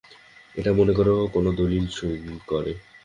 [0.55, 2.15] এই মনে করো, কোনো দলিলে সই
[2.47, 2.71] করে।